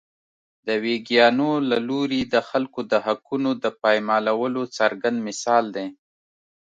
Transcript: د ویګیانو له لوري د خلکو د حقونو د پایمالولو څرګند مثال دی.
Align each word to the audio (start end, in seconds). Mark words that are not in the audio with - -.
د 0.67 0.69
ویګیانو 0.83 1.51
له 1.69 1.77
لوري 1.89 2.21
د 2.33 2.35
خلکو 2.49 2.79
د 2.91 2.93
حقونو 3.05 3.49
د 3.63 3.65
پایمالولو 3.81 4.61
څرګند 4.77 5.17
مثال 5.27 5.63
دی. 5.75 5.87